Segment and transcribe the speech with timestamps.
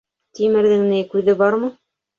[0.39, 1.75] Тимерҙең ни, күҙе бармы?